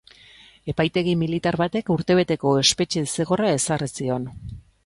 Epaitegi 0.71 1.13
militar 1.25 1.59
batek 1.63 1.93
urtebeteko 1.97 2.57
espetxe 2.65 3.07
zigorra 3.13 3.55
ezarri 3.59 3.93
zion. 4.01 4.31